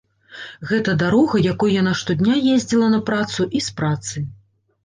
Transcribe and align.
Гэта 0.69 0.95
дарога, 1.03 1.35
якой 1.53 1.75
яна 1.81 1.93
штодня 2.01 2.39
ездзіла 2.55 2.89
на 2.97 3.01
працу 3.11 3.49
і 3.61 3.63
з 3.67 3.77
працы. 3.83 4.27